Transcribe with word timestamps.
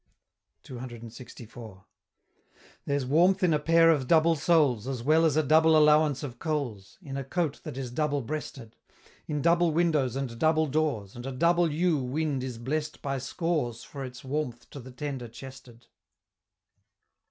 CCLXIV. 0.63 1.83
There's 2.85 3.05
warmth 3.05 3.43
in 3.43 3.53
a 3.53 3.59
pair 3.59 3.91
of 3.91 4.07
double 4.07 4.35
soles; 4.35 4.87
As 4.87 5.03
well 5.03 5.25
as 5.25 5.37
a 5.37 5.43
double 5.43 5.77
allowance 5.77 6.23
of 6.23 6.39
coals 6.39 6.97
In 7.03 7.17
a 7.17 7.23
coat 7.23 7.61
that 7.63 7.77
is 7.77 7.91
double 7.91 8.23
breasted 8.23 8.75
In 9.27 9.43
double 9.43 9.71
windows 9.71 10.15
and 10.15 10.39
double 10.39 10.65
doors; 10.65 11.15
And 11.15 11.27
a 11.27 11.31
double 11.31 11.71
U 11.71 11.99
wind 11.99 12.43
is 12.43 12.57
blest 12.57 13.03
by 13.03 13.19
scores 13.19 13.83
For 13.83 14.03
its 14.03 14.23
warmth 14.23 14.67
to 14.71 14.79
the 14.79 14.89
tender 14.89 15.27
chested. 15.27 15.85